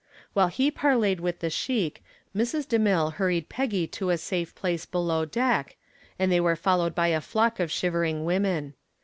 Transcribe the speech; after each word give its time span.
While 0.33 0.47
he 0.47 0.71
parleyed 0.71 1.19
with 1.19 1.41
the 1.41 1.51
sheik 1.51 2.03
Mrs. 2.35 2.65
DeMille 2.67 3.13
hurried 3.13 3.49
Peggy 3.49 3.85
to 3.89 4.09
a 4.09 4.17
safe 4.17 4.55
place 4.55 4.83
below 4.87 5.25
deck, 5.25 5.75
and 6.17 6.31
they 6.31 6.41
were 6.41 6.55
followed 6.55 6.95
by 6.95 7.09
a 7.09 7.21
flock 7.21 7.59
of 7.59 7.71
shivering 7.71 8.25
women. 8.25 8.73